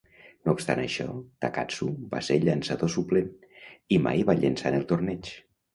[0.47, 1.05] No obstant això,
[1.45, 3.31] Takatsu va ser el llançador suplent,
[3.99, 5.37] i mai va llençar en el torneig.